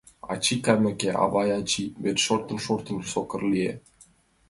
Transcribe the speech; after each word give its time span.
Ачий 0.31 0.59
кайымеке, 0.65 1.09
авай, 1.23 1.49
ачий 1.59 1.89
верч 2.03 2.19
шортын-шортын, 2.25 2.97
сокыр 3.11 3.41
лие. 3.51 3.73